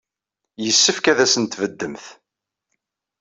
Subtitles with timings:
[0.63, 2.05] Yessefk ad asen-tbeddemt.